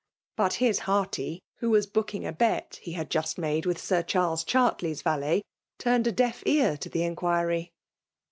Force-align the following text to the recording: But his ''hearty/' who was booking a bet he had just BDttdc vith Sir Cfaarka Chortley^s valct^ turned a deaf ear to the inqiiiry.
But 0.35 0.53
his 0.53 0.79
''hearty/' 0.79 1.43
who 1.57 1.69
was 1.69 1.85
booking 1.85 2.25
a 2.25 2.31
bet 2.31 2.79
he 2.81 2.93
had 2.93 3.11
just 3.11 3.37
BDttdc 3.37 3.65
vith 3.65 3.77
Sir 3.79 4.01
Cfaarka 4.01 4.45
Chortley^s 4.47 5.03
valct^ 5.03 5.43
turned 5.77 6.07
a 6.07 6.11
deaf 6.11 6.41
ear 6.47 6.75
to 6.77 6.89
the 6.89 7.01
inqiiiry. 7.01 7.69